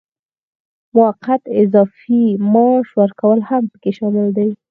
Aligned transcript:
موقت 0.97 1.41
اضافي 1.61 2.19
معاش 2.53 2.87
ورکول 2.99 3.39
هم 3.49 3.63
پکې 3.71 3.91
شامل 3.97 4.27
دي. 4.37 4.49